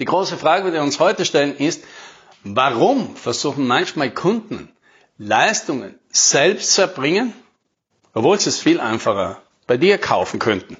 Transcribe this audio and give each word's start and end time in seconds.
Die 0.00 0.06
große 0.06 0.36
Frage, 0.36 0.66
die 0.66 0.72
wir 0.72 0.82
uns 0.82 0.98
heute 0.98 1.24
stellen, 1.24 1.56
ist, 1.56 1.84
warum 2.42 3.14
versuchen 3.14 3.66
manchmal 3.66 4.10
Kunden 4.10 4.68
Leistungen 5.18 5.94
selbst 6.08 6.74
zu 6.74 6.80
erbringen, 6.82 7.32
obwohl 8.12 8.40
sie 8.40 8.48
es 8.48 8.58
viel 8.58 8.80
einfacher 8.80 9.40
bei 9.68 9.76
dir 9.76 9.98
kaufen 9.98 10.40
könnten? 10.40 10.76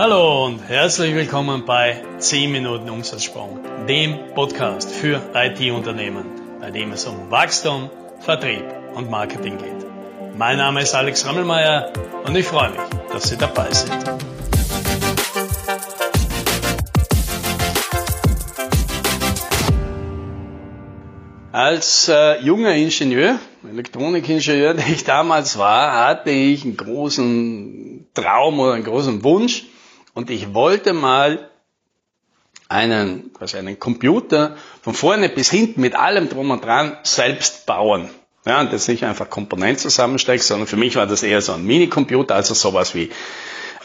Hallo 0.00 0.46
und 0.46 0.58
herzlich 0.60 1.14
willkommen 1.14 1.64
bei 1.64 2.02
10 2.18 2.50
Minuten 2.50 2.90
Umsatzsprung, 2.90 3.60
dem 3.86 4.34
Podcast 4.34 4.90
für 4.90 5.20
IT-Unternehmen, 5.32 6.24
bei 6.60 6.72
dem 6.72 6.90
es 6.90 7.06
um 7.06 7.30
Wachstum, 7.30 7.88
Vertrieb 8.18 8.64
und 8.94 9.10
Marketing 9.10 9.58
geht. 9.58 9.86
Mein 10.36 10.56
Name 10.56 10.82
ist 10.82 10.94
Alex 10.96 11.24
Rammelmeier 11.24 11.92
und 12.24 12.34
ich 12.34 12.46
freue 12.46 12.70
mich, 12.70 12.80
dass 13.12 13.28
Sie 13.28 13.36
dabei 13.36 13.72
sind. 13.72 14.29
Als 21.70 22.08
äh, 22.08 22.40
junger 22.40 22.74
Ingenieur, 22.74 23.38
Elektronikingenieur, 23.62 24.74
der 24.74 24.88
ich 24.88 25.04
damals 25.04 25.56
war, 25.56 26.08
hatte 26.08 26.30
ich 26.30 26.64
einen 26.64 26.76
großen 26.76 28.08
Traum 28.12 28.58
oder 28.58 28.72
einen 28.72 28.82
großen 28.82 29.22
Wunsch 29.22 29.66
und 30.12 30.30
ich 30.30 30.52
wollte 30.52 30.92
mal 30.92 31.48
einen, 32.68 33.32
quasi 33.34 33.56
einen 33.56 33.78
Computer 33.78 34.56
von 34.82 34.94
vorne 34.94 35.28
bis 35.28 35.48
hinten 35.48 35.80
mit 35.80 35.94
allem 35.94 36.28
drum 36.28 36.50
und 36.50 36.64
dran 36.64 36.96
selbst 37.04 37.66
bauen. 37.66 38.10
Ja, 38.44 38.60
und 38.60 38.72
das 38.72 38.88
nicht 38.88 39.04
einfach 39.04 39.30
Komponenten 39.30 39.78
zusammensteckst, 39.78 40.48
sondern 40.48 40.66
für 40.66 40.76
mich 40.76 40.96
war 40.96 41.06
das 41.06 41.22
eher 41.22 41.40
so 41.40 41.52
ein 41.52 41.64
Minicomputer, 41.64 42.34
also 42.34 42.52
sowas 42.52 42.96
wie 42.96 43.10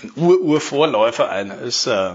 ein 0.01 0.11
Ur-Ur-Vorläufer 0.15 1.29
eines 1.29 1.85
äh, 1.85 2.13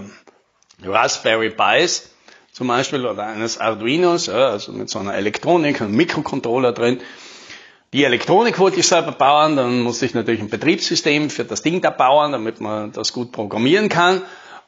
Raspberry 0.83 1.49
Pis 1.49 2.09
zum 2.51 2.67
Beispiel 2.67 3.05
oder 3.05 3.27
eines 3.27 3.57
Arduinos, 3.57 4.27
ja, 4.27 4.49
also 4.49 4.71
mit 4.71 4.89
so 4.89 4.99
einer 4.99 5.15
Elektronik, 5.15 5.81
einem 5.81 5.95
Mikrocontroller 5.95 6.73
drin. 6.73 6.99
Die 7.93 8.03
Elektronik 8.03 8.59
wollte 8.59 8.79
ich 8.79 8.87
selber 8.87 9.11
bauen, 9.11 9.55
dann 9.55 9.81
musste 9.81 10.05
ich 10.05 10.13
natürlich 10.13 10.41
ein 10.41 10.49
Betriebssystem 10.49 11.29
für 11.29 11.43
das 11.43 11.61
Ding 11.61 11.81
da 11.81 11.89
bauen, 11.89 12.31
damit 12.31 12.61
man 12.61 12.91
das 12.93 13.11
gut 13.11 13.31
programmieren 13.31 13.89
kann. 13.89 14.21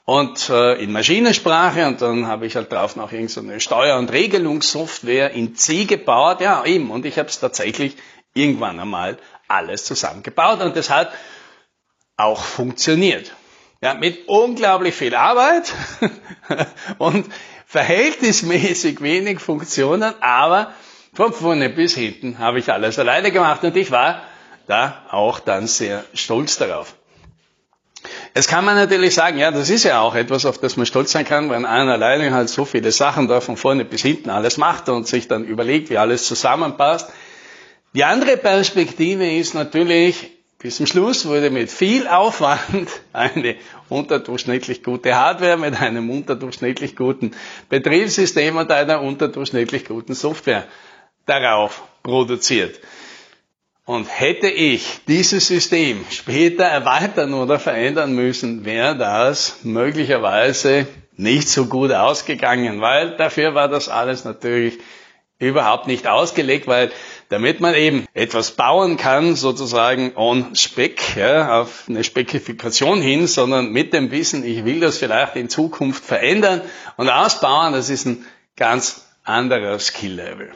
Und 0.05 0.49
äh, 0.49 0.83
in 0.83 0.91
Maschinensprache 0.91 1.88
und 1.88 2.02
dann 2.02 2.27
habe 2.27 2.45
ich 2.45 2.58
halt 2.58 2.69
drauf 2.69 2.97
noch 2.97 3.13
irgendeine 3.13 3.61
Steuer- 3.61 3.97
und 3.97 4.11
Regelungssoftware 4.11 5.31
in 5.31 5.55
C 5.55 5.86
gebaut. 5.86 6.41
Ja, 6.41 6.65
eben. 6.65 6.91
Und 6.91 7.05
ich 7.05 7.17
habe 7.17 7.30
es 7.30 7.39
tatsächlich 7.39 7.95
irgendwann 8.33 8.81
einmal 8.81 9.17
alles 9.47 9.86
zusammengebaut 9.86 10.61
und 10.61 10.75
das 10.75 10.89
hat 10.89 11.13
auch 12.17 12.43
funktioniert. 12.43 13.31
Ja, 13.81 13.93
mit 13.93 14.27
unglaublich 14.27 14.95
viel 14.95 15.15
Arbeit 15.15 15.73
und 16.97 17.25
verhältnismäßig 17.73 19.02
wenig 19.02 19.39
Funktionen, 19.39 20.13
aber 20.21 20.73
von 21.11 21.33
vorne 21.33 21.71
bis 21.71 21.95
hinten 21.95 22.38
habe 22.38 22.59
ich 22.59 22.71
alles 22.71 22.99
alleine 22.99 23.31
gemacht 23.31 23.63
und 23.63 23.75
ich 23.75 23.89
war 23.89 24.21
da 24.67 25.02
auch 25.09 25.39
dann 25.39 25.65
sehr 25.65 26.03
stolz 26.13 26.59
darauf. 26.59 26.93
Jetzt 28.35 28.47
kann 28.47 28.63
man 28.63 28.75
natürlich 28.75 29.15
sagen, 29.15 29.39
ja, 29.39 29.49
das 29.49 29.71
ist 29.71 29.85
ja 29.85 30.02
auch 30.02 30.13
etwas, 30.13 30.45
auf 30.45 30.59
das 30.59 30.77
man 30.77 30.85
stolz 30.85 31.13
sein 31.13 31.25
kann, 31.25 31.49
wenn 31.49 31.65
einer 31.65 31.93
alleine 31.93 32.31
halt 32.31 32.49
so 32.49 32.63
viele 32.63 32.91
Sachen 32.91 33.27
da 33.27 33.41
von 33.41 33.57
vorne 33.57 33.85
bis 33.85 34.03
hinten 34.03 34.30
alles 34.30 34.58
macht 34.58 34.87
und 34.87 35.08
sich 35.08 35.27
dann 35.27 35.43
überlegt, 35.43 35.89
wie 35.89 35.97
alles 35.97 36.27
zusammenpasst. 36.27 37.09
Die 37.95 38.03
andere 38.03 38.37
Perspektive 38.37 39.35
ist 39.35 39.55
natürlich, 39.55 40.30
bis 40.64 40.78
zum 40.78 40.88
Schluss 40.88 41.25
wurde 41.25 41.50
mit 41.52 41.69
viel 41.69 42.08
Aufwand 42.08 42.89
eine 43.14 43.56
unterdurchschnittlich 43.89 44.81
gute 44.81 45.14
Hardware 45.14 45.58
mit 45.58 45.80
einem 45.80 46.09
unterdurchschnittlich 46.09 46.95
guten 46.95 47.31
Betriebssystem 47.70 48.55
und 48.55 48.72
einer 48.72 49.02
unterdurchschnittlich 49.02 49.83
guten 49.86 50.14
Software 50.14 50.66
darauf 51.25 51.83
produziert. 52.02 52.80
Und 53.86 54.05
hätte 54.05 54.48
ich 54.48 55.02
dieses 55.05 55.48
System 55.48 56.05
später 56.10 56.64
erweitern 56.64 57.33
oder 57.33 57.60
verändern 57.60 58.14
müssen, 58.14 58.64
wäre 58.64 58.98
das 58.98 59.60
möglicherweise 59.64 60.87
nicht 61.17 61.49
so 61.49 61.66
gut 61.66 61.92
ausgegangen, 61.92 62.80
weil 62.80 63.17
dafür 63.17 63.54
war 63.54 63.67
das 63.67 63.89
alles 63.89 64.23
natürlich 64.23 64.80
überhaupt 65.39 65.87
nicht 65.87 66.08
ausgelegt, 66.08 66.67
weil 66.67 66.89
damit 67.33 67.61
man 67.61 67.73
eben 67.73 68.05
etwas 68.14 68.52
bauen 68.52 68.95
kann, 68.95 69.36
sozusagen 69.36 70.11
on 70.16 70.55
spec, 70.55 71.16
ja, 71.16 71.61
auf 71.61 71.86
eine 71.89 72.04
Spekifikation 72.04 73.02
hin, 73.02 73.26
sondern 73.26 73.71
mit 73.71 73.92
dem 73.92 74.11
Wissen, 74.11 74.45
ich 74.45 74.66
will 74.66 74.80
das 74.80 74.99
vielleicht 74.99 75.36
in 75.36 75.49
Zukunft 75.49 76.05
verändern 76.05 76.61
und 76.95 77.10
ausbauen, 77.10 77.73
das 77.73 77.89
ist 77.89 78.05
ein 78.05 78.23
ganz 78.55 79.08
anderer 79.23 79.80
Skill-Level. 79.80 80.52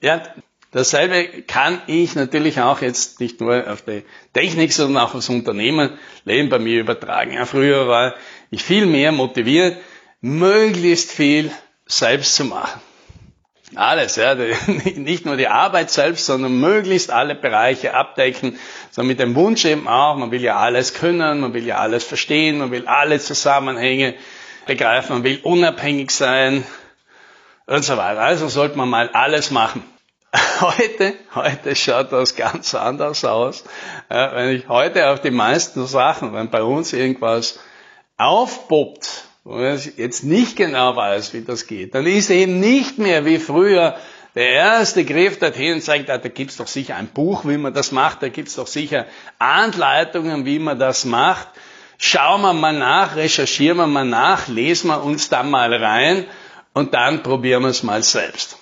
Ja, 0.00 0.22
dasselbe 0.70 1.42
kann 1.42 1.82
ich 1.88 2.14
natürlich 2.14 2.60
auch 2.60 2.80
jetzt 2.80 3.18
nicht 3.18 3.40
nur 3.40 3.68
auf 3.68 3.82
die 3.82 4.04
Technik, 4.32 4.72
sondern 4.72 5.02
auch 5.02 5.12
aufs 5.16 5.28
Unternehmenleben 5.28 6.50
bei 6.50 6.60
mir 6.60 6.78
übertragen. 6.78 7.32
Ja, 7.32 7.46
früher 7.46 7.88
war 7.88 8.14
ich 8.52 8.62
viel 8.62 8.86
mehr 8.86 9.10
motiviert, 9.10 9.76
möglichst 10.20 11.10
viel 11.10 11.50
selbst 11.86 12.36
zu 12.36 12.44
machen. 12.44 12.80
Alles, 13.74 14.16
ja, 14.16 14.34
nicht 14.96 15.26
nur 15.26 15.36
die 15.36 15.48
Arbeit 15.48 15.90
selbst, 15.90 16.26
sondern 16.26 16.58
möglichst 16.58 17.10
alle 17.10 17.34
Bereiche 17.34 17.94
abdecken, 17.94 18.58
so 18.90 19.02
mit 19.02 19.20
dem 19.20 19.34
Wunsch 19.34 19.64
eben 19.64 19.86
auch, 19.86 20.16
man 20.16 20.30
will 20.30 20.42
ja 20.42 20.56
alles 20.56 20.94
können, 20.94 21.40
man 21.40 21.52
will 21.52 21.66
ja 21.66 21.76
alles 21.76 22.04
verstehen, 22.04 22.58
man 22.58 22.70
will 22.70 22.86
alle 22.86 23.20
Zusammenhänge 23.20 24.14
begreifen, 24.66 25.16
man 25.16 25.24
will 25.24 25.40
unabhängig 25.42 26.10
sein 26.10 26.64
und 27.66 27.84
so 27.84 27.96
weiter. 27.96 28.20
Also 28.20 28.48
sollte 28.48 28.78
man 28.78 28.88
mal 28.88 29.10
alles 29.10 29.50
machen. 29.50 29.82
Heute, 30.60 31.14
heute 31.34 31.74
schaut 31.74 32.12
das 32.12 32.36
ganz 32.36 32.74
anders 32.74 33.24
aus. 33.24 33.64
Wenn 34.10 34.56
ich 34.56 34.68
heute 34.68 35.08
auf 35.08 35.22
die 35.22 35.30
meisten 35.30 35.86
Sachen, 35.86 36.34
wenn 36.34 36.50
bei 36.50 36.62
uns 36.62 36.92
irgendwas 36.92 37.60
aufpoppt, 38.18 39.27
wo 39.48 39.54
man 39.54 39.80
jetzt 39.96 40.24
nicht 40.24 40.56
genau 40.56 40.94
weiß, 40.94 41.32
wie 41.32 41.40
das 41.40 41.66
geht, 41.66 41.94
dann 41.94 42.04
ist 42.04 42.28
eben 42.28 42.60
nicht 42.60 42.98
mehr 42.98 43.24
wie 43.24 43.38
früher 43.38 43.96
der 44.34 44.50
erste 44.50 45.06
Griff 45.06 45.38
dorthin 45.38 45.76
und 45.76 45.82
sagt, 45.82 46.10
ah, 46.10 46.18
da 46.18 46.28
gibt's 46.28 46.58
doch 46.58 46.66
sicher 46.66 46.96
ein 46.96 47.06
Buch, 47.06 47.46
wie 47.46 47.56
man 47.56 47.72
das 47.72 47.90
macht, 47.90 48.22
da 48.22 48.28
gibt's 48.28 48.56
doch 48.56 48.66
sicher 48.66 49.06
Anleitungen, 49.38 50.44
wie 50.44 50.58
man 50.58 50.78
das 50.78 51.06
macht. 51.06 51.48
Schauen 51.96 52.42
wir 52.42 52.52
mal 52.52 52.74
nach, 52.74 53.16
recherchieren 53.16 53.78
wir 53.78 53.86
mal 53.86 54.04
nach, 54.04 54.48
lesen 54.48 54.88
wir 54.88 55.02
uns 55.02 55.30
da 55.30 55.42
mal 55.42 55.72
rein 55.72 56.26
und 56.74 56.92
dann 56.92 57.22
probieren 57.22 57.62
wir 57.62 57.70
es 57.70 57.82
mal 57.82 58.02
selbst. 58.02 58.58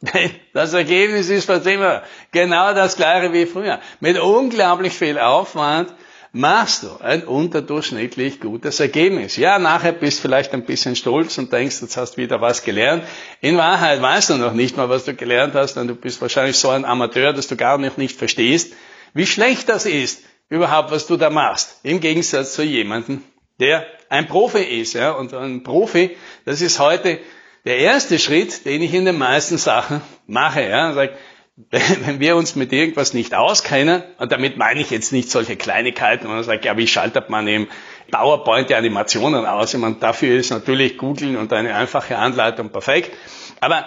Das 0.52 0.72
Ergebnis 0.74 1.28
ist 1.28 1.46
fast 1.46 1.66
immer 1.66 2.04
genau 2.30 2.72
das 2.72 2.94
gleiche 2.94 3.32
wie 3.32 3.46
früher. 3.46 3.80
Mit 3.98 4.20
unglaublich 4.20 4.92
viel 4.92 5.18
Aufwand 5.18 5.92
machst 6.34 6.82
du 6.82 6.88
ein 7.00 7.24
unterdurchschnittlich 7.24 8.40
gutes 8.40 8.80
Ergebnis. 8.80 9.36
Ja, 9.36 9.60
nachher 9.60 9.92
bist 9.92 10.18
du 10.18 10.22
vielleicht 10.22 10.52
ein 10.52 10.64
bisschen 10.64 10.96
stolz 10.96 11.38
und 11.38 11.52
denkst, 11.52 11.80
jetzt 11.80 11.96
hast 11.96 12.16
du 12.16 12.22
wieder 12.22 12.40
was 12.40 12.64
gelernt. 12.64 13.04
In 13.40 13.56
Wahrheit 13.56 14.02
weißt 14.02 14.30
du 14.30 14.34
noch 14.34 14.52
nicht 14.52 14.76
mal, 14.76 14.88
was 14.88 15.04
du 15.04 15.14
gelernt 15.14 15.54
hast, 15.54 15.76
und 15.76 15.86
du 15.86 15.94
bist 15.94 16.20
wahrscheinlich 16.20 16.58
so 16.58 16.70
ein 16.70 16.84
Amateur, 16.84 17.32
dass 17.32 17.46
du 17.46 17.56
gar 17.56 17.78
nicht, 17.78 17.98
nicht 17.98 18.18
verstehst, 18.18 18.74
wie 19.14 19.26
schlecht 19.26 19.68
das 19.68 19.86
ist, 19.86 20.24
überhaupt, 20.48 20.90
was 20.90 21.06
du 21.06 21.16
da 21.16 21.30
machst. 21.30 21.78
Im 21.84 22.00
Gegensatz 22.00 22.54
zu 22.54 22.64
jemandem, 22.64 23.22
der 23.60 23.86
ein 24.08 24.26
Profi 24.26 24.62
ist. 24.62 24.94
Ja? 24.94 25.12
Und 25.12 25.32
ein 25.32 25.62
Profi, 25.62 26.16
das 26.44 26.60
ist 26.60 26.80
heute 26.80 27.20
der 27.64 27.78
erste 27.78 28.18
Schritt, 28.18 28.64
den 28.66 28.82
ich 28.82 28.92
in 28.92 29.04
den 29.04 29.18
meisten 29.18 29.56
Sachen 29.56 30.00
mache. 30.26 30.62
Ja? 30.62 30.92
Sag, 30.94 31.12
wenn 31.70 32.18
wir 32.18 32.36
uns 32.36 32.56
mit 32.56 32.72
irgendwas 32.72 33.14
nicht 33.14 33.34
auskennen, 33.34 34.02
und 34.18 34.32
damit 34.32 34.56
meine 34.56 34.80
ich 34.80 34.90
jetzt 34.90 35.12
nicht 35.12 35.30
solche 35.30 35.56
Kleinigkeiten, 35.56 36.26
wo 36.26 36.32
man 36.32 36.42
sagt, 36.42 36.64
ja, 36.64 36.76
wie 36.76 36.86
schaltet 36.86 37.30
man 37.30 37.46
eben 37.46 37.68
PowerPoint 38.10 38.70
die 38.70 38.74
Animationen 38.74 39.46
aus? 39.46 39.72
Ich 39.72 39.80
meine, 39.80 39.94
dafür 39.96 40.36
ist 40.36 40.50
natürlich 40.50 40.98
Googlen 40.98 41.36
und 41.36 41.52
eine 41.52 41.74
einfache 41.76 42.18
Anleitung 42.18 42.70
perfekt. 42.70 43.16
Aber 43.60 43.84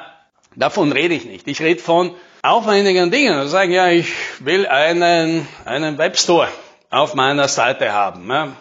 davon 0.55 0.93
rede 0.93 1.13
ich 1.13 1.25
nicht. 1.25 1.47
Ich 1.47 1.61
rede 1.61 1.81
von 1.81 2.15
aufwendigen 2.41 3.11
Dingen. 3.11 3.33
Also 3.33 3.49
sagen, 3.49 3.71
ja, 3.71 3.89
ich 3.89 4.13
will 4.39 4.65
einen, 4.65 5.45
einen 5.65 5.97
Webstore 5.97 6.47
auf 6.89 7.15
meiner 7.15 7.49
Seite 7.49 7.91
haben. 7.91 8.29
Ja, 8.29 8.55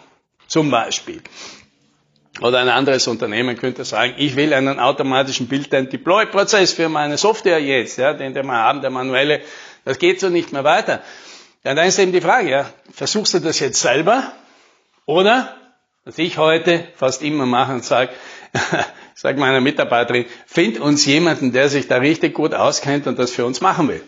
zum 0.47 0.69
Beispiel. 0.69 1.21
Oder 2.41 2.59
ein 2.59 2.69
anderes 2.69 3.07
Unternehmen 3.07 3.57
könnte 3.57 3.83
sagen, 3.83 4.13
ich 4.17 4.35
will 4.35 4.53
einen 4.53 4.79
automatischen 4.79 5.47
Build-and-Deploy-Prozess 5.47 6.73
für 6.73 6.87
meine 6.89 7.17
Software 7.17 7.59
jetzt, 7.59 7.97
ja, 7.97 8.13
den, 8.13 8.35
wir 8.35 8.43
haben, 8.47 8.81
der 8.81 8.91
manuelle, 8.91 9.41
das 9.85 9.97
geht 9.97 10.19
so 10.19 10.29
nicht 10.29 10.53
mehr 10.53 10.63
weiter. 10.63 11.01
Ja, 11.63 11.73
dann 11.73 11.87
ist 11.87 11.97
eben 11.97 12.11
die 12.11 12.21
Frage, 12.21 12.49
ja, 12.49 12.69
versuchst 12.91 13.33
du 13.33 13.39
das 13.39 13.59
jetzt 13.59 13.81
selber 13.81 14.31
oder, 15.05 15.55
was 16.05 16.17
ich 16.19 16.37
heute 16.37 16.87
fast 16.95 17.23
immer 17.23 17.45
mache 17.45 17.73
und 17.73 17.83
sage, 17.83 18.11
sag 19.15 19.37
meiner 19.37 19.61
Mitarbeiterin, 19.61 20.25
find 20.45 20.79
uns 20.79 21.05
jemanden, 21.05 21.51
der 21.51 21.69
sich 21.69 21.87
da 21.87 21.97
richtig 21.97 22.35
gut 22.35 22.53
auskennt 22.53 23.07
und 23.07 23.17
das 23.17 23.31
für 23.31 23.45
uns 23.45 23.61
machen 23.61 23.87
will. 23.87 24.03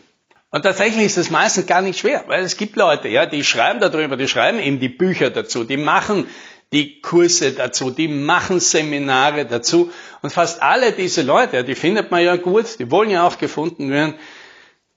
Und 0.52 0.64
tatsächlich 0.64 1.06
ist 1.06 1.18
das 1.18 1.30
meistens 1.30 1.68
gar 1.68 1.82
nicht 1.82 2.00
schwer, 2.00 2.24
weil 2.28 2.44
es 2.44 2.58
gibt 2.58 2.76
Leute, 2.76 3.08
ja, 3.08 3.26
die 3.26 3.44
schreiben 3.44 3.80
darüber, 3.80 4.18
die 4.18 4.28
schreiben 4.28 4.60
eben 4.60 4.80
die 4.80 4.90
Bücher 4.90 5.30
dazu, 5.30 5.64
die 5.64 5.78
machen 5.78 6.28
die 6.72 7.02
Kurse 7.02 7.54
dazu, 7.54 7.90
die 7.90 8.08
machen 8.08 8.60
Seminare 8.60 9.46
dazu. 9.46 9.92
Und 10.22 10.32
fast 10.32 10.62
alle 10.62 10.92
diese 10.92 11.24
Leute, 11.24 11.64
die 11.64 11.76
findet 11.76 12.12
man 12.12 12.24
ja 12.24 12.36
gut, 12.36 12.78
die 12.80 12.92
wollen 12.92 13.10
ja 13.10 13.26
auch 13.26 13.38
gefunden 13.38 13.90
werden, 13.90 14.16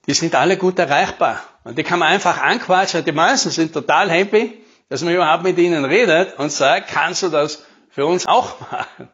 die 0.05 0.13
sind 0.13 0.35
alle 0.35 0.57
gut 0.57 0.77
erreichbar. 0.79 1.41
Und 1.63 1.77
die 1.77 1.83
kann 1.83 1.99
man 1.99 2.09
einfach 2.09 2.41
anquatschen. 2.41 3.05
Die 3.05 3.11
meisten 3.11 3.49
sind 3.49 3.73
total 3.73 4.09
happy, 4.11 4.61
dass 4.89 5.01
man 5.01 5.13
überhaupt 5.13 5.43
mit 5.43 5.57
ihnen 5.57 5.85
redet 5.85 6.37
und 6.37 6.51
sagt, 6.51 6.89
kannst 6.89 7.23
du 7.23 7.29
das 7.29 7.63
für 7.89 8.05
uns 8.05 8.25
auch 8.25 8.59
machen? 8.59 9.09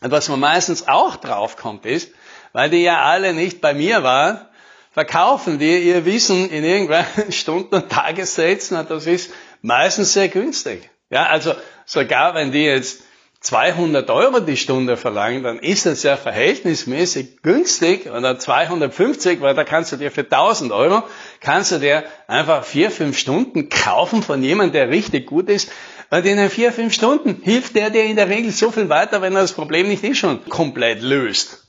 Und 0.00 0.10
was 0.10 0.28
man 0.28 0.40
meistens 0.40 0.86
auch 0.86 1.16
draufkommt 1.16 1.86
ist, 1.86 2.12
weil 2.52 2.70
die 2.70 2.82
ja 2.82 3.02
alle 3.02 3.34
nicht 3.34 3.60
bei 3.60 3.74
mir 3.74 4.02
waren, 4.02 4.46
verkaufen 4.92 5.58
die 5.58 5.88
ihr 5.88 6.04
Wissen 6.04 6.48
in 6.50 6.62
irgendwelchen 6.62 7.32
Stunden- 7.32 7.74
und 7.74 7.90
Tagessätzen 7.90 8.76
und 8.78 8.90
das 8.90 9.06
ist 9.06 9.32
meistens 9.60 10.12
sehr 10.12 10.28
günstig. 10.28 10.88
Ja, 11.14 11.26
also 11.26 11.54
sogar 11.86 12.34
wenn 12.34 12.50
die 12.50 12.64
jetzt 12.64 13.04
200 13.38 14.10
Euro 14.10 14.40
die 14.40 14.56
Stunde 14.56 14.96
verlangen, 14.96 15.44
dann 15.44 15.60
ist 15.60 15.86
das 15.86 16.02
ja 16.02 16.16
verhältnismäßig 16.16 17.40
günstig 17.40 18.10
oder 18.10 18.36
250, 18.36 19.40
weil 19.40 19.54
da 19.54 19.62
kannst 19.62 19.92
du 19.92 19.96
dir 19.96 20.10
für 20.10 20.22
1000 20.22 20.72
Euro, 20.72 21.04
kannst 21.38 21.70
du 21.70 21.78
dir 21.78 22.02
einfach 22.26 22.64
vier, 22.64 22.90
fünf 22.90 23.16
Stunden 23.16 23.68
kaufen 23.68 24.24
von 24.24 24.42
jemandem, 24.42 24.72
der 24.72 24.88
richtig 24.88 25.26
gut 25.26 25.48
ist. 25.48 25.70
Und 26.10 26.26
in 26.26 26.36
den 26.36 26.50
vier, 26.50 26.72
fünf 26.72 26.92
Stunden 26.92 27.42
hilft 27.44 27.76
der 27.76 27.90
dir 27.90 28.02
in 28.02 28.16
der 28.16 28.28
Regel 28.28 28.50
so 28.50 28.72
viel 28.72 28.88
weiter, 28.88 29.22
wenn 29.22 29.36
er 29.36 29.42
das 29.42 29.52
Problem 29.52 29.86
nicht 29.86 30.02
eh 30.02 30.16
schon 30.16 30.44
komplett 30.48 31.00
löst. 31.00 31.64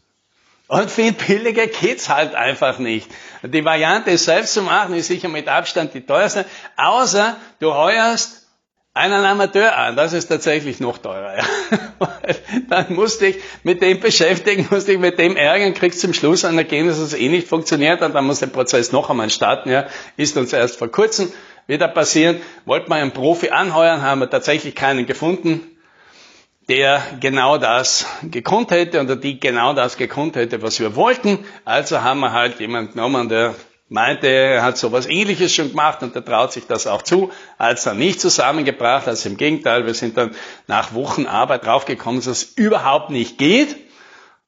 Und 0.67 0.89
viel 0.89 1.11
billiger 1.11 1.67
geht's 1.67 2.09
halt 2.09 2.33
einfach 2.33 2.79
nicht. 2.79 3.11
Die 3.43 3.63
Variante, 3.63 4.17
selbst 4.17 4.55
zu 4.55 4.63
machen, 4.63 4.95
ist 4.95 5.05
sicher 5.05 5.27
mit 5.27 5.47
Abstand 5.47 5.93
die 5.93 6.01
teuerste, 6.01 6.45
außer 6.77 7.37
du 7.59 7.75
heuerst 7.75 8.44
einen 8.95 9.25
Amateur 9.25 9.77
an, 9.77 9.97
das 9.97 10.13
ist 10.13 10.27
tatsächlich 10.27 10.79
noch 10.79 10.97
teurer. 10.97 11.35
Ja. 11.37 11.43
Dann 12.69 12.93
musst 12.93 13.19
du 13.19 13.25
dich 13.25 13.35
mit 13.63 13.81
dem 13.81 13.99
beschäftigen, 13.99 14.67
musst 14.71 14.87
dich 14.87 14.97
mit 14.97 15.19
dem 15.19 15.35
ärgern, 15.35 15.73
kriegst 15.73 15.99
zum 15.99 16.13
Schluss 16.13 16.45
ein 16.45 16.57
Ergebnis, 16.57 16.95
dass 16.95 17.07
es 17.07 17.13
eh 17.13 17.27
nicht 17.27 17.47
funktioniert 17.47 18.01
und 18.01 18.15
dann 18.15 18.25
muss 18.25 18.39
der 18.39 18.47
Prozess 18.47 18.93
noch 18.93 19.09
einmal 19.09 19.29
starten. 19.29 19.69
Ja. 19.69 19.87
Ist 20.15 20.37
uns 20.37 20.53
erst 20.53 20.77
vor 20.77 20.87
kurzem 20.87 21.31
wieder 21.67 21.89
passieren. 21.89 22.41
Wollten 22.63 22.89
wir 22.89 22.95
einen 22.95 23.11
Profi 23.11 23.49
anheuern, 23.49 24.01
haben 24.01 24.21
wir 24.21 24.29
tatsächlich 24.29 24.75
keinen 24.75 25.05
gefunden, 25.05 25.59
der 26.69 27.03
genau 27.19 27.57
das 27.57 28.05
gekonnt 28.23 28.71
hätte 28.71 29.01
oder 29.01 29.17
die 29.17 29.41
genau 29.41 29.73
das 29.73 29.97
gekonnt 29.97 30.37
hätte, 30.37 30.61
was 30.61 30.79
wir 30.79 30.95
wollten. 30.95 31.39
Also 31.65 32.01
haben 32.01 32.21
wir 32.21 32.31
halt 32.31 32.61
jemanden 32.61 32.93
genommen, 32.93 33.27
der 33.27 33.55
meinte, 33.95 34.27
er 34.27 34.61
hat 34.61 34.77
sowas 34.77 35.07
ähnliches 35.07 35.55
schon 35.55 35.69
gemacht 35.69 36.03
und 36.03 36.13
er 36.15 36.23
traut 36.23 36.51
sich 36.51 36.67
das 36.67 36.85
auch 36.85 37.01
zu, 37.01 37.31
als 37.57 37.85
dann 37.85 37.97
nicht 37.97 38.19
zusammengebracht, 38.19 39.07
also 39.07 39.29
im 39.29 39.37
Gegenteil, 39.37 39.85
wir 39.85 39.93
sind 39.93 40.17
dann 40.17 40.35
nach 40.67 40.93
Wochen 40.93 41.25
Arbeit 41.25 41.65
draufgekommen, 41.65 42.19
dass 42.19 42.27
es 42.27 42.43
überhaupt 42.43 43.09
nicht 43.09 43.37
geht, 43.37 43.77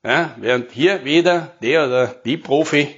ja, 0.03 0.35
während 0.37 0.71
hier 0.71 1.05
weder 1.05 1.53
der 1.61 1.87
oder 1.87 2.07
die 2.07 2.37
Profi 2.37 2.93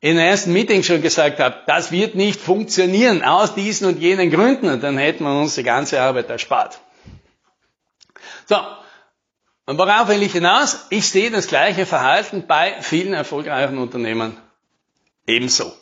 in 0.00 0.16
der 0.16 0.26
ersten 0.26 0.52
Meeting 0.52 0.82
schon 0.82 1.00
gesagt 1.00 1.38
hat, 1.38 1.66
das 1.66 1.90
wird 1.90 2.14
nicht 2.14 2.38
funktionieren 2.38 3.24
aus 3.24 3.54
diesen 3.54 3.86
und 3.86 4.00
jenen 4.00 4.30
Gründen 4.30 4.68
und 4.68 4.82
dann 4.82 4.98
hätten 4.98 5.24
wir 5.24 5.40
uns 5.40 5.54
die 5.54 5.62
ganze 5.62 6.00
Arbeit 6.00 6.28
erspart. 6.28 6.78
So, 8.46 8.56
und 9.64 9.78
worauf 9.78 10.08
will 10.08 10.22
ich 10.22 10.32
hinaus? 10.32 10.86
Ich 10.90 11.08
sehe 11.08 11.30
das 11.30 11.46
gleiche 11.46 11.86
Verhalten 11.86 12.46
bei 12.46 12.74
vielen 12.82 13.14
erfolgreichen 13.14 13.78
Unternehmen 13.78 14.36
ebenso. 15.26 15.72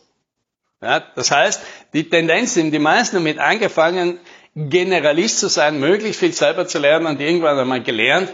Ja, 0.82 1.00
das 1.00 1.30
heißt, 1.30 1.60
die 1.92 2.08
Tendenz 2.08 2.54
die 2.54 2.78
meisten 2.78 3.16
damit 3.16 3.38
angefangen, 3.38 4.18
Generalist 4.54 5.38
zu 5.38 5.48
sein, 5.48 5.78
möglichst 5.78 6.20
viel 6.20 6.32
selber 6.32 6.66
zu 6.66 6.78
lernen 6.78 7.06
und 7.06 7.20
irgendwann 7.20 7.58
einmal 7.58 7.82
gelernt. 7.82 8.32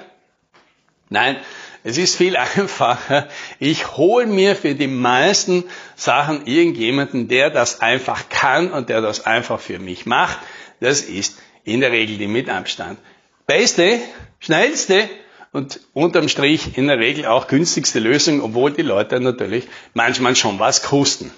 Nein, 1.09 1.37
es 1.83 1.99
ist 1.99 2.17
viel 2.17 2.37
einfacher. 2.57 3.29
Ich 3.59 3.97
hole 3.97 4.27
mir 4.27 4.57
für 4.57 4.75
die 4.75 4.87
meisten 4.87 5.65
Sachen 5.95 6.47
irgendjemanden, 6.47 7.29
der 7.29 7.51
das 7.51 7.81
einfach 7.81 8.29
kann 8.29 8.73
und 8.73 8.89
der 8.89 9.01
das 9.01 9.27
einfach 9.27 9.61
für 9.61 9.79
mich 9.79 10.07
macht. 10.07 10.39
Das 10.81 11.03
ist 11.03 11.39
in 11.65 11.81
der 11.81 11.91
Regel 11.91 12.17
die 12.17 12.29
mit 12.29 12.49
Abstand 12.49 12.99
beste, 13.47 14.01
schnellste 14.41 15.09
und 15.53 15.81
unterm 15.95 16.29
Strich 16.29 16.77
in 16.77 16.87
der 16.89 16.99
Regel 16.99 17.27
auch 17.27 17.47
günstigste 17.47 17.99
Lösung, 17.99 18.43
obwohl 18.43 18.73
die 18.73 18.83
Leute 18.83 19.21
natürlich 19.21 19.67
manchmal 19.95 20.37
schon 20.37 20.59
was 20.59 20.83
kosten. 20.83 21.33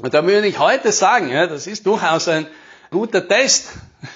Und 0.00 0.14
da 0.14 0.26
würde 0.26 0.46
ich 0.46 0.58
heute 0.58 0.92
sagen, 0.92 1.30
ja, 1.30 1.46
das 1.46 1.66
ist 1.66 1.86
durchaus 1.86 2.28
ein 2.28 2.46
guter 2.90 3.26
Test, 3.26 3.68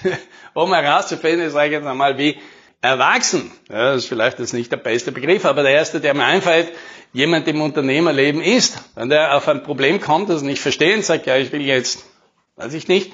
um 0.53 0.73
herauszufinden, 0.73 1.49
sage 1.49 1.67
ich 1.67 1.73
jetzt 1.73 1.85
einmal, 1.85 2.17
wie 2.17 2.37
erwachsen, 2.81 3.51
ja, 3.69 3.93
das 3.93 4.03
ist 4.03 4.09
vielleicht 4.09 4.39
jetzt 4.39 4.53
nicht 4.53 4.71
der 4.71 4.77
beste 4.77 5.11
Begriff, 5.11 5.45
aber 5.45 5.63
der 5.63 5.71
erste, 5.71 5.99
der 5.99 6.13
mir 6.13 6.25
einfällt, 6.25 6.71
jemand 7.13 7.47
im 7.47 7.61
Unternehmerleben 7.61 8.41
ist, 8.41 8.77
wenn 8.95 9.09
der 9.09 9.35
auf 9.35 9.47
ein 9.47 9.63
Problem 9.63 9.99
kommt, 9.99 10.29
das 10.29 10.41
nicht 10.41 10.61
verstehen, 10.61 11.01
sagt, 11.01 11.25
ja, 11.25 11.37
ich 11.37 11.51
will 11.51 11.61
jetzt, 11.61 12.05
weiß 12.57 12.73
ich 12.73 12.87
nicht, 12.87 13.13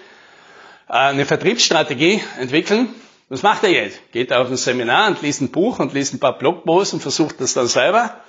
eine 0.88 1.26
Vertriebsstrategie 1.26 2.22
entwickeln, 2.40 2.90
was 3.32 3.44
macht 3.44 3.64
er 3.64 3.70
jetzt? 3.70 4.12
Geht 4.12 4.30
er 4.32 4.42
auf 4.42 4.50
ein 4.50 4.58
Seminar 4.58 5.08
und 5.08 5.22
liest 5.22 5.40
ein 5.40 5.52
Buch 5.52 5.80
und 5.80 5.94
liest 5.94 6.14
ein 6.14 6.20
paar 6.20 6.38
Blogposts 6.38 6.94
und 6.94 7.00
versucht 7.00 7.40
das 7.40 7.54
dann 7.54 7.68
selber? 7.68 8.20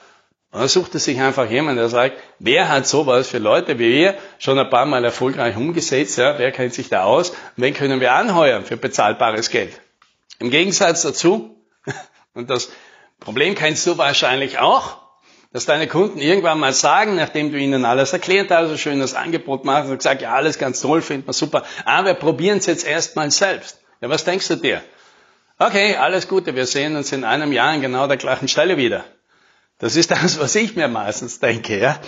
Und 0.53 0.61
dann 0.61 0.69
sucht 0.69 0.95
er 0.95 1.01
sich 1.01 1.21
einfach 1.21 1.51
jemanden, 1.51 1.79
der 1.81 1.89
sagt, 1.89 2.19
wer 2.39 2.69
hat 2.69 2.87
sowas 2.87 3.27
für 3.27 3.39
Leute 3.39 3.81
wie 3.81 3.93
wir 3.93 4.15
schon 4.39 4.61
ein 4.61 4.71
paar 4.71 4.87
Mal 4.87 5.05
erfolgreich 5.05 5.57
umgesetzt, 5.57 6.19
ja, 6.19 6.39
wer 6.39 6.53
kennt 6.53 6.73
sich 6.75 6.89
da 6.89 7.03
aus, 7.03 7.33
wen 7.57 7.75
können 7.75 8.01
wir 8.01 8.13
anheuern 8.13 8.65
für 8.65 8.77
bezahlbares 8.77 9.51
Geld? 9.51 9.73
Im 10.39 10.51
Gegensatz 10.51 11.03
dazu, 11.03 11.57
und 12.35 12.49
das 12.49 12.71
Problem 13.19 13.57
kennst 13.57 13.85
du 13.89 13.99
wahrscheinlich 13.99 14.61
auch, 14.61 14.99
dass 15.53 15.65
deine 15.65 15.89
Kunden 15.89 16.21
irgendwann 16.21 16.61
mal 16.61 16.73
sagen, 16.73 17.17
nachdem 17.17 17.51
du 17.51 17.59
ihnen 17.59 17.85
alles 17.85 18.13
erklärt 18.13 18.53
hast, 18.53 18.69
so 18.69 18.77
schön 18.77 19.01
das 19.01 19.15
Angebot 19.15 19.65
machst 19.65 19.91
und 19.91 19.97
gesagt, 19.97 20.23
ja, 20.23 20.33
alles 20.33 20.59
ganz 20.59 20.81
toll, 20.81 21.03
findet 21.03 21.27
man 21.27 21.35
super, 21.35 21.65
aber 21.87 22.07
wir 22.07 22.15
probieren 22.15 22.59
es 22.59 22.67
jetzt 22.67 22.87
erstmal 22.87 23.33
selbst. 23.33 23.81
Ja, 24.03 24.09
was 24.09 24.25
denkst 24.25 24.49
du 24.49 24.57
dir? 24.57 24.83
Okay, 25.65 25.95
alles 25.95 26.27
Gute, 26.27 26.57
wir 26.57 26.67
sehen 26.67 26.97
uns 26.97 27.13
in 27.13 27.23
einem 27.23 27.53
Jahr 27.53 27.69
an 27.69 27.81
genau 27.81 28.09
der 28.09 28.17
gleichen 28.17 28.49
Stelle 28.49 28.77
wieder. 28.77 29.05
Das 29.79 29.95
ist 29.95 30.11
das, 30.11 30.41
was 30.41 30.57
ich 30.57 30.75
mir 30.75 30.89
meistens 30.89 31.39
denke. 31.39 31.79
Ja? 31.79 32.01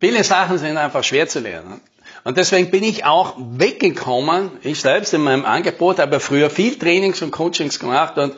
Viele 0.00 0.24
Sachen 0.24 0.58
sind 0.58 0.76
einfach 0.76 1.04
schwer 1.04 1.28
zu 1.28 1.38
lernen. 1.38 1.80
Und 2.24 2.38
deswegen 2.38 2.72
bin 2.72 2.82
ich 2.82 3.04
auch 3.04 3.36
weggekommen, 3.38 4.50
ich 4.62 4.80
selbst 4.80 5.14
in 5.14 5.20
meinem 5.20 5.44
Angebot, 5.44 6.00
habe 6.00 6.18
früher 6.18 6.50
viel 6.50 6.76
Trainings 6.76 7.22
und 7.22 7.30
Coachings 7.30 7.78
gemacht 7.78 8.18
und 8.18 8.34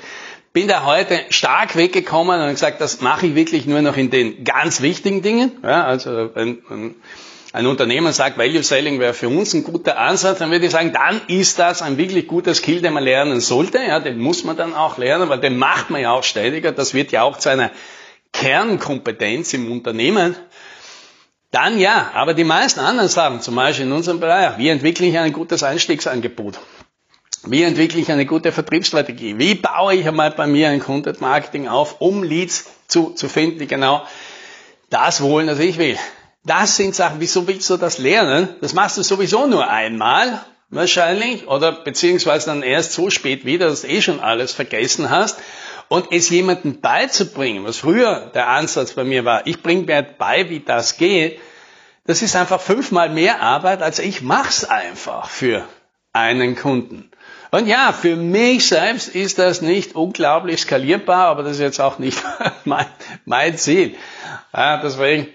bin 0.52 0.68
da 0.68 0.84
heute 0.84 1.24
stark 1.30 1.74
weggekommen 1.74 2.38
und 2.38 2.50
gesagt, 2.50 2.82
das 2.82 3.00
mache 3.00 3.28
ich 3.28 3.34
wirklich 3.34 3.64
nur 3.64 3.80
noch 3.80 3.96
in 3.96 4.10
den 4.10 4.44
ganz 4.44 4.82
wichtigen 4.82 5.22
Dingen. 5.22 5.52
Ja, 5.62 5.84
also 5.84 6.34
wenn, 6.34 6.96
ein 7.52 7.66
Unternehmen 7.66 8.12
sagt, 8.12 8.36
Value 8.36 8.62
Selling 8.62 9.00
wäre 9.00 9.14
für 9.14 9.28
uns 9.28 9.54
ein 9.54 9.64
guter 9.64 9.98
Ansatz, 9.98 10.38
dann 10.38 10.50
würde 10.50 10.66
ich 10.66 10.72
sagen, 10.72 10.92
dann 10.92 11.22
ist 11.28 11.58
das 11.58 11.80
ein 11.80 11.96
wirklich 11.96 12.26
guter 12.26 12.54
Skill, 12.54 12.82
den 12.82 12.92
man 12.92 13.04
lernen 13.04 13.40
sollte. 13.40 13.78
Ja, 13.78 14.00
den 14.00 14.18
muss 14.18 14.44
man 14.44 14.56
dann 14.56 14.74
auch 14.74 14.98
lernen, 14.98 15.28
weil 15.28 15.40
den 15.40 15.56
macht 15.56 15.88
man 15.88 16.02
ja 16.02 16.12
auch 16.12 16.24
ständiger. 16.24 16.72
Das 16.72 16.92
wird 16.92 17.10
ja 17.10 17.22
auch 17.22 17.38
zu 17.38 17.48
einer 17.48 17.70
Kernkompetenz 18.32 19.54
im 19.54 19.72
Unternehmen. 19.72 20.36
Dann 21.50 21.78
ja, 21.78 22.10
aber 22.12 22.34
die 22.34 22.44
meisten 22.44 22.80
anderen 22.80 23.08
Sachen, 23.08 23.40
zum 23.40 23.54
Beispiel 23.54 23.86
in 23.86 23.92
unserem 23.92 24.20
Bereich, 24.20 24.58
wie 24.58 24.68
entwickle 24.68 25.06
ich 25.06 25.16
ein 25.16 25.32
gutes 25.32 25.62
Einstiegsangebot? 25.62 26.58
Wie 27.44 27.62
entwickle 27.62 28.00
ich 28.00 28.12
eine 28.12 28.26
gute 28.26 28.52
Vertriebsstrategie? 28.52 29.38
Wie 29.38 29.54
baue 29.54 29.94
ich 29.94 30.06
einmal 30.06 30.32
bei 30.32 30.46
mir 30.46 30.68
ein 30.68 30.80
Content 30.80 31.22
Marketing 31.22 31.66
auf, 31.66 32.02
um 32.02 32.22
Leads 32.22 32.66
zu, 32.88 33.12
zu 33.12 33.28
finden, 33.30 33.60
die 33.60 33.66
genau 33.66 34.02
das 34.90 35.22
wollen, 35.22 35.46
was 35.46 35.58
ich 35.60 35.78
will? 35.78 35.96
Das 36.44 36.76
sind 36.76 36.94
Sachen, 36.94 37.20
wieso 37.20 37.46
willst 37.46 37.68
du 37.70 37.76
das 37.76 37.98
lernen? 37.98 38.48
Das 38.60 38.72
machst 38.72 38.96
du 38.96 39.02
sowieso 39.02 39.46
nur 39.46 39.68
einmal, 39.68 40.40
wahrscheinlich, 40.70 41.46
oder 41.46 41.72
beziehungsweise 41.72 42.46
dann 42.46 42.62
erst 42.62 42.92
so 42.92 43.10
spät 43.10 43.44
wieder, 43.44 43.68
dass 43.68 43.82
du 43.82 43.88
eh 43.88 44.02
schon 44.02 44.20
alles 44.20 44.52
vergessen 44.52 45.10
hast. 45.10 45.38
Und 45.88 46.12
es 46.12 46.28
jemandem 46.28 46.80
beizubringen, 46.80 47.64
was 47.64 47.78
früher 47.78 48.30
der 48.34 48.48
Ansatz 48.48 48.92
bei 48.92 49.04
mir 49.04 49.24
war, 49.24 49.46
ich 49.46 49.62
bringe 49.62 49.84
mir 49.84 50.02
bei, 50.02 50.50
wie 50.50 50.60
das 50.60 50.98
geht, 50.98 51.40
das 52.04 52.22
ist 52.22 52.36
einfach 52.36 52.60
fünfmal 52.60 53.08
mehr 53.08 53.40
Arbeit, 53.40 53.82
als 53.82 53.98
ich 53.98 54.22
mach's 54.22 54.64
einfach 54.64 55.28
für 55.28 55.66
einen 56.12 56.56
Kunden. 56.56 57.10
Und 57.50 57.66
ja, 57.66 57.92
für 57.92 58.16
mich 58.16 58.68
selbst 58.68 59.08
ist 59.08 59.38
das 59.38 59.62
nicht 59.62 59.94
unglaublich 59.94 60.60
skalierbar, 60.60 61.28
aber 61.28 61.42
das 61.42 61.52
ist 61.52 61.60
jetzt 61.60 61.80
auch 61.80 61.98
nicht 61.98 62.22
mein, 62.64 62.86
mein 63.24 63.56
Ziel. 63.56 63.96
Ja, 64.52 64.78
deswegen 64.78 65.28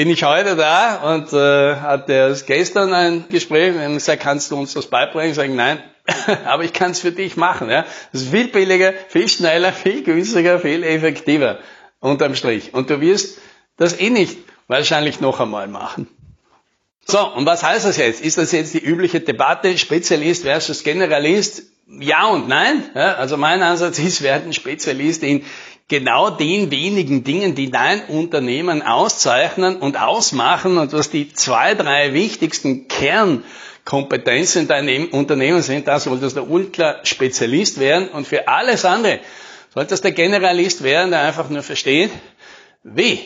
bin 0.00 0.08
ich 0.08 0.22
heute 0.22 0.56
da 0.56 1.12
und 1.12 1.30
äh, 1.34 1.76
hatte 1.76 2.14
erst 2.14 2.46
gestern 2.46 2.94
ein 2.94 3.26
Gespräch 3.28 3.74
und 3.74 3.92
gesagt, 3.92 4.22
kannst 4.22 4.50
du 4.50 4.56
uns 4.56 4.72
das 4.72 4.86
beibringen? 4.86 5.32
Ich 5.32 5.36
sage, 5.36 5.52
nein, 5.52 5.78
aber 6.46 6.64
ich 6.64 6.72
kann 6.72 6.92
es 6.92 7.00
für 7.00 7.12
dich 7.12 7.36
machen. 7.36 7.68
Ja? 7.68 7.84
Das 8.10 8.22
ist 8.22 8.30
viel 8.30 8.48
billiger, 8.48 8.94
viel 9.08 9.28
schneller, 9.28 9.72
viel 9.74 10.02
günstiger, 10.02 10.58
viel 10.58 10.84
effektiver 10.84 11.58
unterm 11.98 12.34
Strich. 12.34 12.72
Und 12.72 12.88
du 12.88 13.02
wirst 13.02 13.40
das 13.76 14.00
eh 14.00 14.08
nicht 14.08 14.38
wahrscheinlich 14.68 15.20
noch 15.20 15.38
einmal 15.38 15.68
machen. 15.68 16.08
So, 17.04 17.34
und 17.34 17.44
was 17.44 17.62
heißt 17.62 17.84
das 17.84 17.98
jetzt? 17.98 18.24
Ist 18.24 18.38
das 18.38 18.52
jetzt 18.52 18.72
die 18.72 18.82
übliche 18.82 19.20
Debatte, 19.20 19.76
Spezialist 19.76 20.44
versus 20.44 20.82
Generalist? 20.82 21.64
ja 21.98 22.26
und 22.28 22.48
nein. 22.48 22.84
Ja, 22.94 23.14
also 23.14 23.36
mein 23.36 23.62
Ansatz 23.62 23.98
ist, 23.98 24.22
wir 24.22 24.34
ein 24.34 24.52
Spezialist 24.52 25.22
in 25.22 25.44
genau 25.90 26.30
den 26.30 26.70
wenigen 26.70 27.24
Dingen, 27.24 27.54
die 27.54 27.70
dein 27.70 28.04
Unternehmen 28.06 28.80
auszeichnen 28.80 29.76
und 29.76 30.00
ausmachen 30.00 30.78
und 30.78 30.94
was 30.94 31.10
die 31.10 31.34
zwei, 31.34 31.74
drei 31.74 32.14
wichtigsten 32.14 32.88
Kernkompetenzen 32.88 34.68
deinem 34.68 35.08
Unternehmen 35.08 35.60
sind, 35.60 35.88
da 35.88 36.00
solltest 36.00 36.36
du 36.36 36.42
Ultra-Spezialist 36.42 37.80
werden 37.80 38.08
und 38.08 38.26
für 38.26 38.48
alles 38.48 38.86
andere 38.86 39.18
solltest 39.74 40.04
du 40.04 40.12
Generalist 40.12 40.82
werden, 40.82 41.10
der 41.10 41.22
einfach 41.22 41.50
nur 41.50 41.62
versteht, 41.62 42.10
wie 42.84 43.20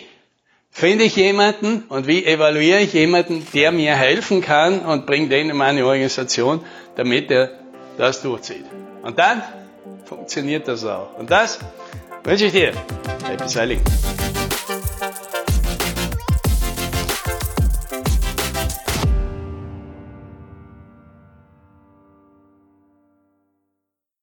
finde 0.71 1.04
ich 1.04 1.16
jemanden 1.16 1.85
und 1.88 2.06
wie 2.06 2.25
evaluiere 2.25 2.80
ich 2.80 2.94
jemanden, 2.94 3.47
der 3.52 3.73
mir 3.73 3.94
helfen 3.94 4.40
kann 4.40 4.80
und 4.80 5.06
bringe 5.06 5.28
den 5.28 5.50
in 5.50 5.56
meine 5.56 5.85
Organisation, 5.85 6.64
damit 6.97 7.30
er 7.30 7.50
das 7.99 8.23
durchzieht. 8.23 8.64
Und 9.02 9.18
dann 9.18 9.42
funktioniert 10.04 10.66
das 10.66 10.85
auch. 10.85 11.18
Und 11.18 11.30
das 11.30 11.59
wünsche 12.25 12.47
ich 12.47 12.52
dir. 12.52 12.73